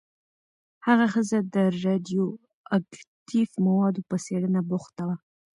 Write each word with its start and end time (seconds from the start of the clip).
هغه 0.85 1.05
ښځه 1.13 1.37
د 1.53 1.55
راډیواکټیف 1.83 3.49
موادو 3.65 4.01
په 4.09 4.17
څېړنه 4.25 4.61
بوخته 4.69 5.01
وه. 5.07 5.15